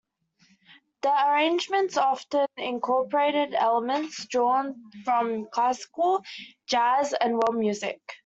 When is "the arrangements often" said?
1.03-2.47